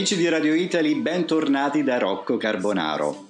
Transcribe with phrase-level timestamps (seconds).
[0.00, 3.26] Amici di Radio Italy, bentornati da Rocco Carbonaro.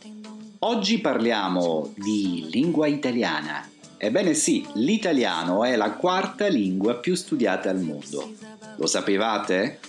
[0.61, 3.69] Oggi parliamo di lingua italiana.
[3.97, 8.35] Ebbene sì, l'italiano è la quarta lingua più studiata al mondo.
[8.77, 9.81] Lo sapevate?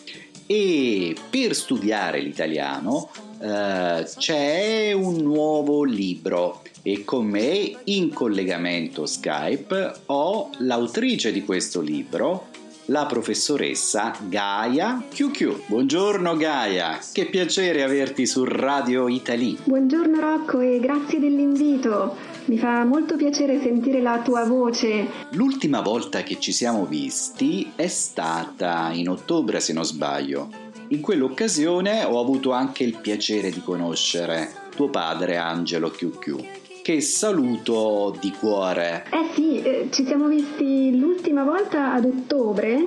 [0.47, 9.93] E per studiare l'italiano eh, c'è un nuovo libro e con me in collegamento Skype
[10.07, 12.47] ho l'autrice di questo libro,
[12.91, 15.67] la professoressa Gaia QQ.
[15.67, 19.57] Buongiorno Gaia, che piacere averti su Radio Italy.
[19.63, 22.17] Buongiorno Rocco e grazie dell'invito.
[22.45, 25.07] Mi fa molto piacere sentire la tua voce.
[25.31, 30.49] L'ultima volta che ci siamo visti è stata in ottobre se non sbaglio.
[30.89, 36.60] In quell'occasione ho avuto anche il piacere di conoscere tuo padre Angelo QQ
[36.91, 39.05] che saluto di cuore.
[39.11, 42.83] Eh sì, eh, ci siamo visti l'ultima volta ad ottobre,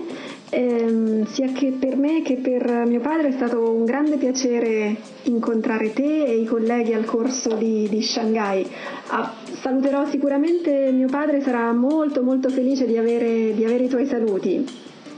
[0.50, 5.94] ehm, sia che per me che per mio padre è stato un grande piacere incontrare
[5.94, 8.66] te e i colleghi al corso di, di Shanghai.
[9.06, 14.06] Ah, saluterò sicuramente mio padre, sarà molto molto felice di avere, di avere i tuoi
[14.06, 14.66] saluti.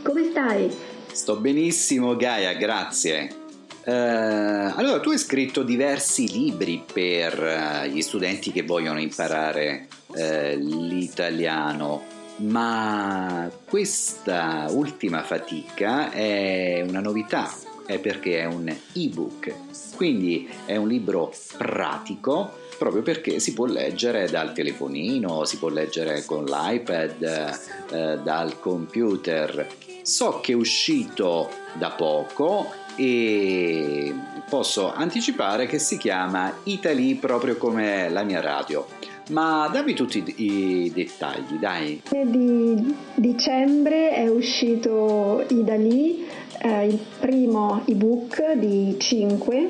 [0.02, 0.70] Come stai?
[1.10, 3.45] Sto benissimo Gaia, grazie.
[3.86, 10.16] Uh, allora, tu hai scritto diversi libri per uh, gli studenti che vogliono imparare uh,
[10.56, 12.02] l'italiano,
[12.38, 17.48] ma questa ultima fatica è una novità,
[17.86, 19.54] è perché è un ebook,
[19.94, 26.24] quindi è un libro pratico proprio perché si può leggere dal telefonino, si può leggere
[26.24, 29.66] con l'iPad, dal computer.
[30.02, 34.14] So che è uscito da poco e
[34.48, 38.86] posso anticipare che si chiama Italy proprio come la mia radio.
[39.30, 42.00] Ma dammi tutti i dettagli, dai.
[42.08, 46.24] Di dicembre è uscito Idali,
[46.60, 49.68] eh, il primo ebook di 5.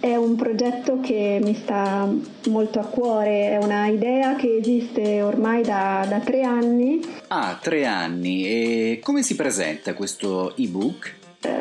[0.00, 2.10] È un progetto che mi sta
[2.46, 7.02] molto a cuore, è una idea che esiste ormai da, da tre anni.
[7.28, 8.46] Ah, tre anni.
[8.46, 11.18] E come si presenta questo ebook?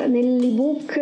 [0.07, 0.99] Nell'ebook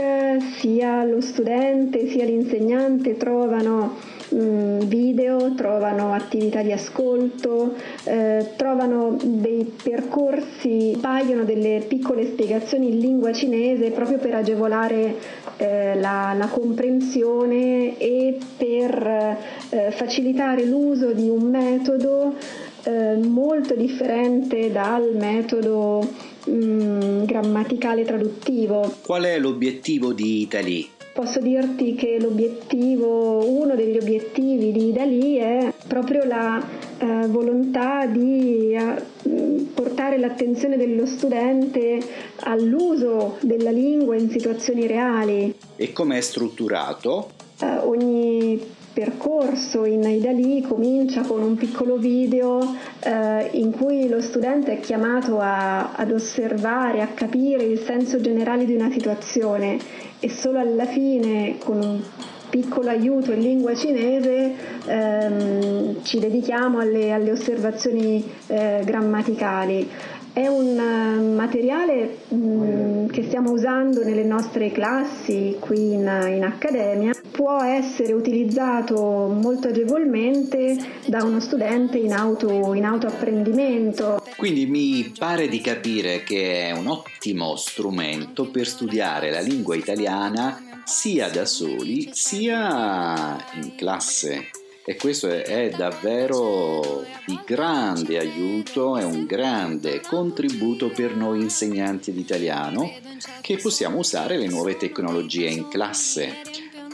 [0.60, 3.96] sia lo studente sia l'insegnante trovano
[4.34, 13.00] mm, video, trovano attività di ascolto, eh, trovano dei percorsi, paiono delle piccole spiegazioni in
[13.00, 15.16] lingua cinese proprio per agevolare
[15.58, 19.38] eh, la, la, comprensione e per
[19.70, 22.36] eh, facilitare l'uso di un metodo
[22.84, 28.96] eh, molto differente dal metodo mh, mm, grammaticale traduttivo.
[29.02, 30.90] Qual è l'obiettivo di Italy?
[31.14, 36.64] Posso dirti che l'obiettivo, uno degli obiettivi di Dali è proprio la
[37.00, 39.04] eh, volontà di eh,
[39.74, 42.00] portare l'attenzione dello studente
[42.42, 45.56] all'uso della lingua in situazioni reali.
[45.76, 47.32] E come è strutturato?
[47.62, 48.62] Eh, ogni
[48.98, 55.40] percorso in Aidali comincia con un piccolo video eh, in cui lo studente è chiamato
[55.40, 59.78] a, ad osservare, a capire il senso generale di una situazione
[60.20, 62.02] e solo alla fine con un
[62.50, 64.56] piccolo aiuto in lingua cinese
[64.88, 69.88] ehm, ci dedichiamo alle, alle osservazioni eh, grammaticali.
[70.38, 77.12] È un eh, materiale mm, che stiamo usando nelle nostre classi qui in, in accademia,
[77.32, 80.78] può essere utilizzato molto agevolmente
[81.08, 84.22] da uno studente in, auto, in autoapprendimento.
[84.36, 90.84] Quindi mi pare di capire che è un ottimo strumento per studiare la lingua italiana
[90.86, 94.50] sia da soli sia in classe
[94.90, 102.22] e questo è davvero di grande aiuto, è un grande contributo per noi insegnanti di
[102.22, 102.90] italiano
[103.42, 106.38] che possiamo usare le nuove tecnologie in classe.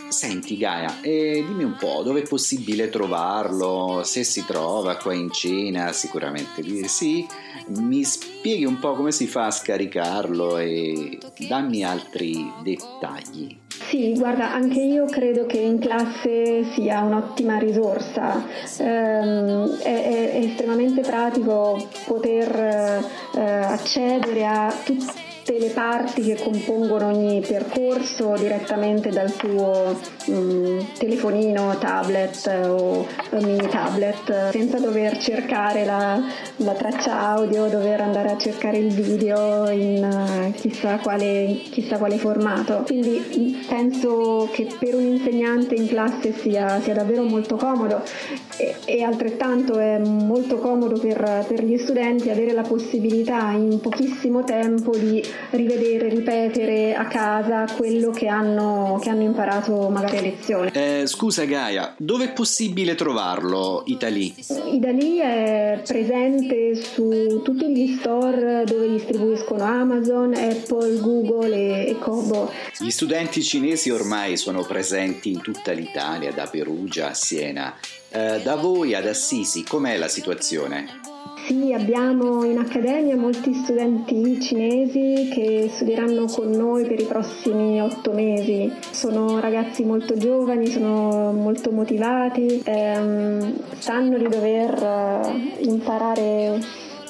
[0.07, 5.31] Senti Gaia, eh, dimmi un po' dove è possibile trovarlo, se si trova qua in
[5.31, 7.27] Cina, sicuramente sì,
[7.67, 13.61] mi spieghi un po' come si fa a scaricarlo e dammi altri dettagli.
[13.89, 18.45] Sì, guarda, anche io credo che in classe sia un'ottima risorsa,
[18.77, 23.03] ehm, è, è, estremamente pratico poter
[23.35, 31.77] eh, accedere a tutte le parti che compongono ogni percorso direttamente dal tuo um, telefonino,
[31.79, 36.21] tablet o, o, mini tablet, senza dover cercare la,
[36.57, 42.17] la, traccia audio, dover andare a cercare il video in uh, chissà, quale, chissà, quale,
[42.17, 42.83] formato.
[42.85, 48.01] Quindi penso che per un insegnante in classe sia, sia davvero molto comodo
[48.57, 54.43] e, e, altrettanto è molto comodo per, per gli studenti avere la possibilità in pochissimo
[54.43, 60.71] tempo di rivedere, ripetere a casa quello che hanno, che hanno imparato magari a lezione.
[60.73, 64.33] Eh, scusa Gaia, dove è possibile trovarlo Italy?
[64.71, 72.51] Italy è presente su tutti gli store dove distribuiscono Amazon, Apple, Google e, e Kobo.
[72.79, 77.75] Gli studenti cinesi ormai sono presenti in tutta l'Italia, da Perugia a Siena.
[78.09, 81.12] Eh, da voi ad Assisi, com'è la situazione?
[81.45, 88.13] Sì, abbiamo in accademia molti studenti cinesi che studieranno con noi per i prossimi otto
[88.13, 88.71] mesi.
[88.91, 96.61] Sono ragazzi molto giovani, sono molto motivati, ehm, sanno di dover eh, imparare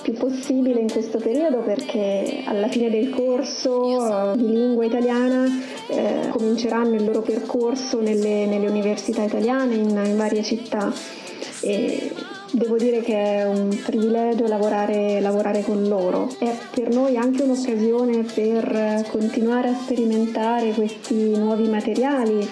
[0.01, 5.45] più possibile in questo periodo perché alla fine del corso eh, di lingua italiana
[5.87, 11.21] eh, cominceranno il loro percorso nelle, nelle università italiane in, in varie città.
[11.63, 12.11] E
[12.55, 16.29] Devo dire che è un privilegio lavorare, lavorare, con loro.
[16.37, 22.47] È per noi anche un'occasione per continuare a sperimentare questi nuovi materiali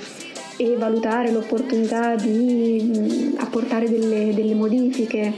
[0.58, 5.32] e valutare l'opportunità di apportare delle, delle modifiche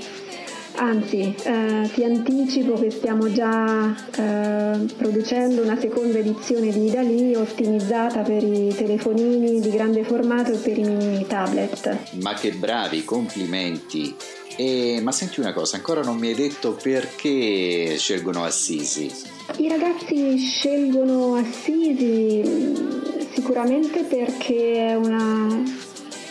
[0.75, 8.21] Anzi, eh, ti anticipo che stiamo già eh, producendo una seconda edizione di Dali ottimizzata
[8.21, 12.13] per i telefonini di grande formato e per i mini tablet.
[12.21, 14.15] Ma che bravi, complimenti!
[14.55, 19.11] E, ma senti una cosa, ancora non mi hai detto perché scelgono Assisi.
[19.57, 23.03] I ragazzi scelgono Assisi mm,
[23.33, 25.63] sicuramente perché è una,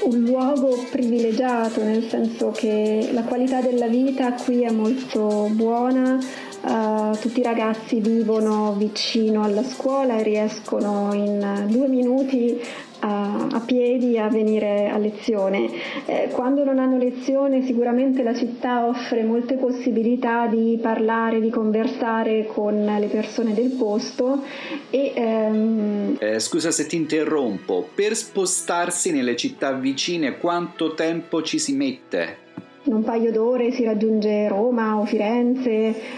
[0.04, 6.18] un luogo privilegiato, nel senso che la qualità della vita qui è molto buona,
[6.62, 12.60] uh, tutti i ragazzi vivono vicino alla scuola e riescono in due minuti
[13.02, 15.68] a, a piedi a venire a lezione.
[16.06, 22.46] Eh, quando non hanno lezione sicuramente la città offre molte possibilità di parlare, di conversare
[22.46, 24.42] con le persone del posto
[24.90, 26.16] e, ehm...
[26.18, 32.50] eh, scusa se ti interrompo, per spostarsi nelle città vicine quanto tempo ci si mette?
[32.84, 35.70] In un paio d'ore si raggiunge Roma o Firenze,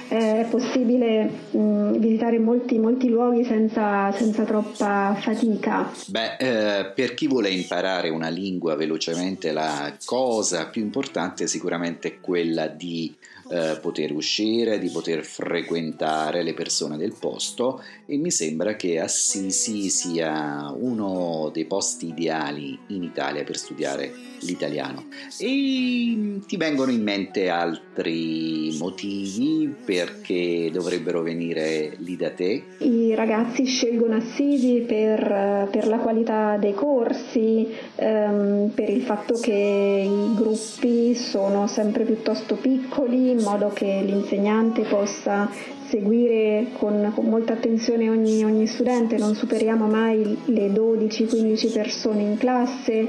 [0.09, 5.91] eh, è possibile mh, visitare molti, molti luoghi senza, senza, troppa fatica.
[6.07, 12.21] Beh, eh, per chi vuole imparare una lingua velocemente, la cosa più importante sicuramente è
[12.21, 13.15] quella di
[13.51, 19.89] eh, poter uscire, di poter frequentare le persone del posto e mi sembra che Assisi
[19.91, 25.07] sia uno dei posti ideali in Italia per studiare l'italiano.
[25.39, 32.63] E ti vengono in mente altri motivi perché dovrebbero venire lì da te?
[32.79, 40.07] I ragazzi scelgono Assisi per, per la qualità dei corsi, ehm, per il fatto che
[40.07, 45.51] i gruppi sono sempre piuttosto piccoli in modo che l'insegnante possa
[45.89, 52.39] seguire con, con molta attenzione ogni, ogni, studente, non superiamo mai le 12-15 persone in
[52.39, 53.09] classe.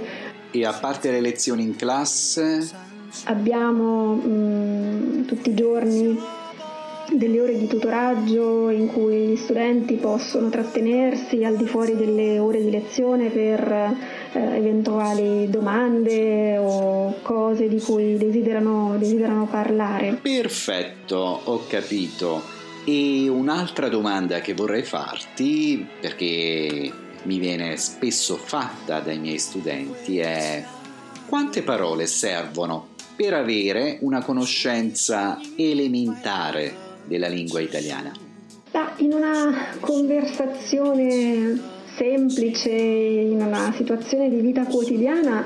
[0.52, 2.70] E a parte le lezioni in classe?
[3.26, 6.18] Abbiamo mh, mm, tutti i giorni
[7.18, 12.62] delle ore di tutoraggio in cui gli studenti possono trattenersi al di fuori delle ore
[12.62, 13.62] di lezione per
[14.34, 20.20] eh, eventuali domande o cose di cui desiderano, desiderano parlare.
[20.22, 22.42] Perfetto, ho capito.
[22.86, 26.92] E un'altra domanda che vorrei farti, perché
[27.24, 30.64] mi viene spesso fatta dai miei studenti, è
[31.28, 38.12] quante parole servono per avere una conoscenza elementare della lingua italiana?
[38.98, 41.60] in una conversazione
[41.96, 45.46] semplice, in una situazione di vita quotidiana,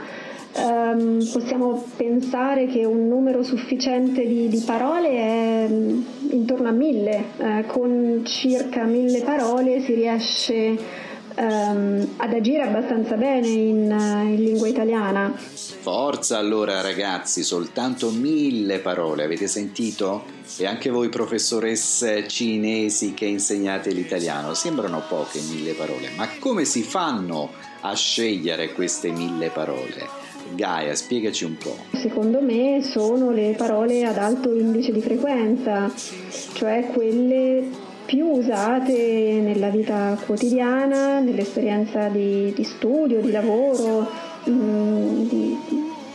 [0.56, 6.02] ehm, possiamo pensare che un numero sufficiente di, di parole è mm,
[6.32, 7.24] intorno a mille.
[7.38, 11.08] Eh, con circa mille parole si riesce
[11.40, 15.34] ehm, ad agire abbastanza bene in, in lingua italiana.
[15.36, 20.38] Forza allora ragazzi, soltanto mille parole, avete sentito?
[20.58, 26.84] E anche voi professoresse cinesi che insegnate l'italiano, sembrano poche mille parole, ma come si
[26.84, 30.28] fanno a scegliere queste mille parole?
[30.56, 31.78] Gaia, spiegaci un po'.
[31.94, 35.92] Secondo me sono le parole ad alto indice di frequenza,
[36.54, 44.10] cioè quelle più usate nella vita quotidiana, nell'esperienza di, di studio, di lavoro,
[44.46, 45.58] mh, mm, di,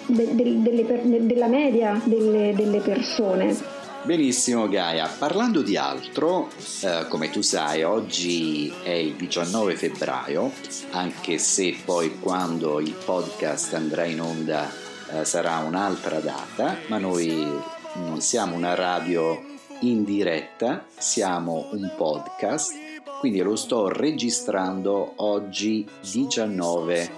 [0.06, 3.56] de, de, delle, della media delle, delle persone.
[4.02, 6.48] Benissimo Gaia, parlando di altro,
[6.80, 10.50] eh, come tu sai oggi è il 19 febbraio,
[10.90, 14.68] anche se poi quando il podcast andrà in onda
[15.12, 17.48] eh, sarà un'altra data, ma noi
[17.94, 22.72] non siamo una radio in diretta, siamo un podcast,
[23.20, 27.10] quindi lo sto registrando oggi 19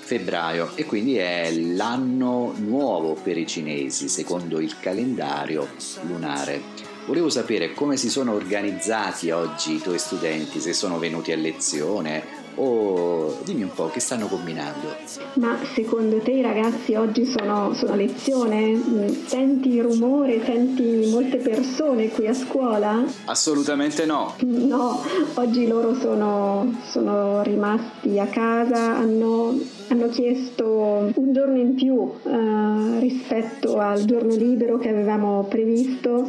[0.00, 5.68] febbraio e quindi è l'anno nuovo per i cinesi secondo il calendario
[6.02, 6.60] lunare.
[7.06, 12.43] Volevo sapere come si sono organizzati oggi i tuoi studenti, se sono venuti a lezione
[12.56, 14.88] o dimmi un po' che stanno combinando.
[15.34, 18.80] Ma secondo te i ragazzi oggi sono, sono a lezione?
[19.26, 23.04] Senti rumore, senti molte persone qui a scuola?
[23.26, 24.34] Assolutamente no.
[24.40, 25.02] No,
[25.34, 29.58] oggi loro sono, sono rimasti a casa, hanno,
[29.88, 36.28] hanno, chiesto un giorno in più eh, rispetto al giorno libero che avevamo previsto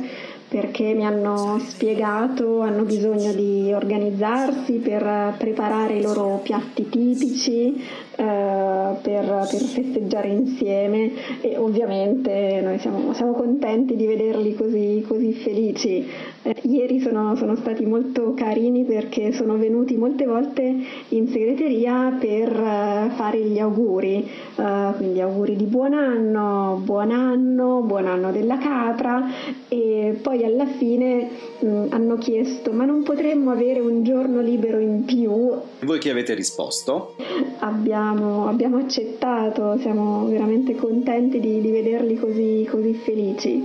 [0.56, 7.76] perché mi hanno spiegato, hanno bisogno di organizzarsi per preparare i loro piatti tipici,
[8.18, 11.12] eh, per, per, festeggiare insieme.
[11.42, 16.08] E ovviamente noi siamo, siamo contenti di vederli così, così felici.
[16.44, 20.74] Eh, ieri sono, sono, stati molto carini perché sono venuti molte volte
[21.10, 27.82] in segreteria per uh, fare gli auguri, uh, quindi auguri di buon anno, buon anno,
[27.82, 29.24] buon anno della capra.
[29.68, 35.06] E poi alla fine mh, hanno chiesto ma non potremmo avere un giorno libero in
[35.06, 35.54] più?
[35.82, 37.16] Voi chi avete risposto?
[37.60, 43.64] Abbiamo, abbiamo accettato, siamo veramente contenti di, di vederli così, così felici.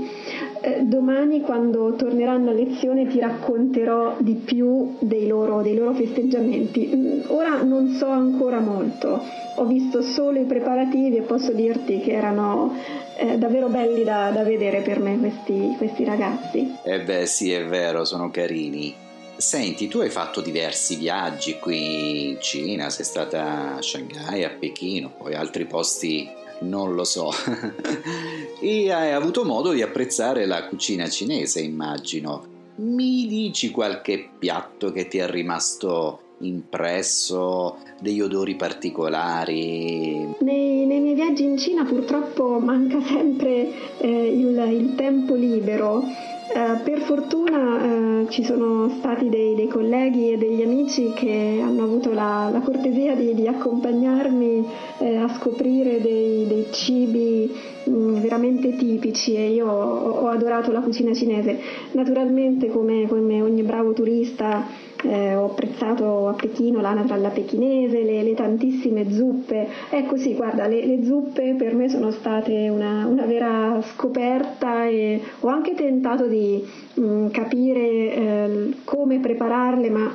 [0.62, 6.90] Eh, domani quando torneranno a lezione ti racconterò di più dei loro, dei loro festeggiamenti.
[6.94, 9.22] Mm, ora non so ancora molto,
[9.56, 12.74] ho visto solo i preparativi e posso dirti che erano
[13.16, 16.76] eh, davvero belli da, da, vedere per me questi, questi ragazzi.
[16.84, 18.94] Eh beh sì, è vero, sono carini.
[19.36, 25.12] Senti, tu hai fatto diversi viaggi qui in Cina, sei stata a Shanghai, a Pechino,
[25.16, 26.28] poi altri posti
[26.60, 27.30] non lo so.
[28.60, 32.58] e hai avuto modo di apprezzare la cucina cinese, immagino.
[32.76, 40.34] Mi dici qualche piatto che ti è rimasto impresso, degli odori particolari?
[40.40, 40.69] Nei,
[41.10, 48.22] miei viaggi in Cina purtroppo manca sempre eh, il, il tempo libero eh, per fortuna
[48.22, 52.60] eh, ci sono stati dei, dei, colleghi e degli amici che hanno avuto la, la
[52.60, 54.66] cortesia di, di accompagnarmi
[54.98, 57.52] eh, a scoprire dei, dei cibi
[57.84, 61.58] mh, mm, veramente tipici e io ho, ho, adorato la cucina cinese.
[61.92, 64.66] Naturalmente come, come ogni bravo turista
[65.04, 69.68] eh, ho apprezzato a Pechino l'anatra alla pechinese, le, le, tantissime zuppe.
[69.90, 75.20] Ecco sì, guarda, le, le zuppe per me sono state una, una, vera scoperta e
[75.40, 76.62] ho anche tentato di
[76.94, 80.12] mh, mm, capire eh, come prepararle, ma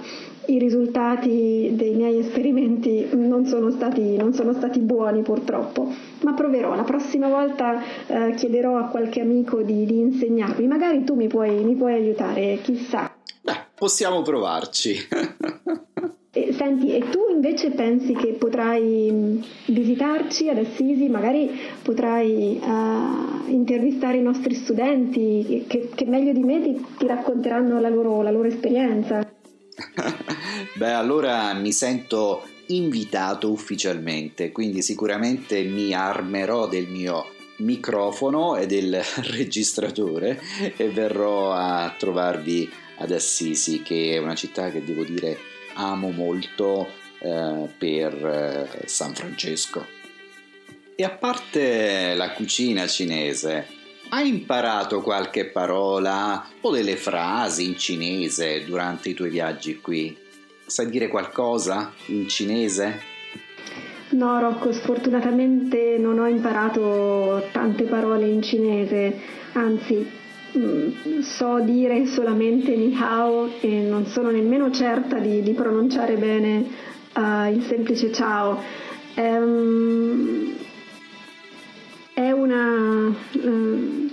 [0.47, 6.75] i risultati dei miei esperimenti non sono stati, non sono stati buoni purtroppo, ma proverò.
[6.75, 11.63] La prossima volta eh, chiederò a qualche amico di, di insegnarmi, magari tu mi puoi,
[11.63, 13.14] mi puoi aiutare, chissà.
[13.45, 15.07] Beh, possiamo provarci.
[16.57, 21.49] Senti, e tu invece pensi che potrai mm, visitarci ad Assisi, magari
[21.83, 27.89] potrai uh, intervistare i nostri studenti che, che, meglio di me ti, ti racconteranno la
[27.89, 29.21] loro, la loro esperienza?
[30.75, 38.99] Beh, allora mi sento invitato ufficialmente, quindi sicuramente mi armerò del mio microfono e del
[39.31, 40.41] registratore
[40.75, 45.37] e verrò a trovarvi ad Assisi, che è una città che devo dire
[45.73, 46.87] amo molto
[47.19, 48.13] eh, per
[48.83, 49.85] eh, San Francesco.
[50.95, 53.67] E a parte la cucina cinese,
[54.09, 60.15] hai imparato qualche parola o delle frasi in cinese durante i tuoi viaggi qui?
[60.65, 63.13] Sai dire qualcosa in cinese?
[64.11, 69.19] No, Rocco, sfortunatamente non ho imparato tante parole in cinese,
[69.53, 70.23] anzi
[71.21, 76.65] so dire solamente ni hao e non sono nemmeno certa di, di pronunciare bene
[77.15, 78.59] uh, il semplice ciao.
[79.15, 80.53] Um,
[82.13, 84.09] è una uh,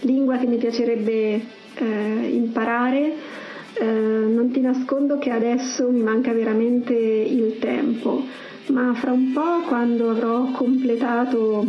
[0.00, 1.40] lingua che mi piacerebbe
[1.80, 3.34] uh, imparare.
[3.78, 8.24] non ti nascondo che adesso mi manca veramente il tempo,
[8.68, 11.66] ma fra un po' quando avrò completato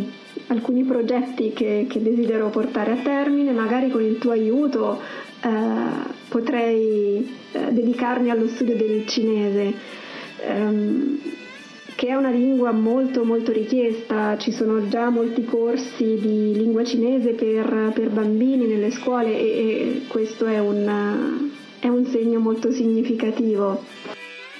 [0.47, 4.99] alcuni progetti che, che, desidero portare a termine, magari con il tuo aiuto
[5.43, 5.49] eh,
[6.29, 9.73] potrei eh, dedicarmi allo studio del cinese.
[10.41, 11.19] Ehm,
[11.95, 17.31] che è una lingua molto molto richiesta, ci sono già molti corsi di lingua cinese
[17.31, 21.49] per, per bambini nelle scuole e, e questo è un,
[21.79, 23.83] è un segno molto significativo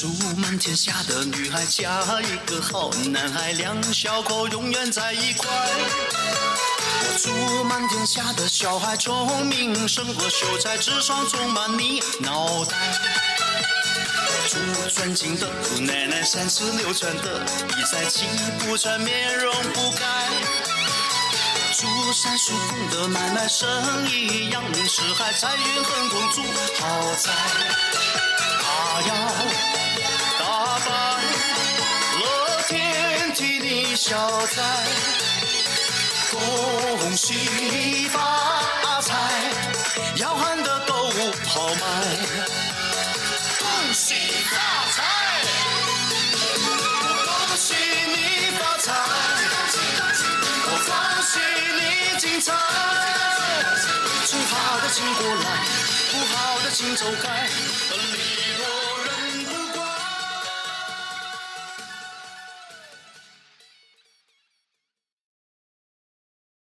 [0.00, 5.46] 祝满天下的女孩嫁一个好男孩，两小口永远在一块。
[5.50, 12.74] 我祝满天下的小孩聪明胜过秀才，智商充满你脑袋。
[14.48, 17.44] 祝尊敬的姑奶奶三十六转的
[17.76, 18.24] 一再气
[18.60, 20.06] 不喘，面容不改。
[21.76, 23.68] 祝三叔公的买卖生
[24.08, 26.42] 意扬名四海，财运亨通祝
[26.82, 27.30] 好在。
[28.62, 29.79] 他要。
[34.00, 34.16] 小
[34.46, 34.62] 灾，
[36.30, 39.14] 恭喜发财，
[40.16, 41.10] 要喊得够
[41.46, 41.84] 豪迈。
[43.58, 44.14] 恭喜
[44.48, 44.56] 发
[44.96, 45.04] 财，
[47.26, 47.74] 恭喜
[48.08, 48.16] 你
[48.58, 48.88] 发财，
[50.64, 50.90] 我恭
[51.22, 51.38] 喜
[51.76, 52.54] 你精彩。
[54.26, 55.44] 出好的请过来，
[56.10, 57.50] 不好的请走开。